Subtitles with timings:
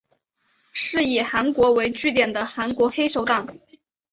[0.73, 3.47] 是以韩国为据点的韩国黑手党。